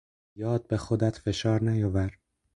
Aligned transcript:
زیاد 0.35 0.67
به 0.67 0.77
خودت 0.77 1.17
فشار 1.19 1.63
نیاور! 1.63 2.17